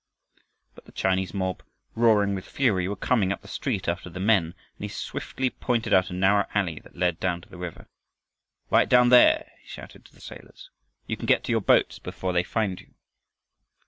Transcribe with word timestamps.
But 0.73 0.85
the 0.85 0.91
Chinese 0.93 1.31
mob, 1.31 1.61
roaring 1.93 2.33
with 2.33 2.47
fury, 2.47 2.87
were 2.87 2.95
coming 2.95 3.31
up 3.31 3.43
the 3.43 3.47
street 3.47 3.87
after 3.87 4.09
the 4.09 4.19
men 4.19 4.45
and 4.77 4.79
he 4.79 4.87
swiftly 4.87 5.51
pointed 5.51 5.93
out 5.93 6.09
a 6.09 6.13
narrow 6.13 6.47
alley 6.55 6.79
that 6.79 6.95
led 6.95 7.19
down 7.19 7.39
to 7.41 7.49
the 7.49 7.59
river. 7.59 7.87
"Run 8.71 8.87
down 8.87 9.09
there!" 9.09 9.51
he 9.61 9.67
shouted 9.67 10.03
to 10.05 10.15
the 10.15 10.19
sailors. 10.19 10.71
"You 11.05 11.17
can 11.17 11.27
get 11.27 11.43
to 11.43 11.51
your 11.51 11.61
boats 11.61 11.99
before 11.99 12.33
they 12.33 12.41
find 12.41 12.81
you." 12.81 12.95